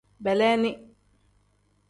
[0.27, 0.71] Beleeni.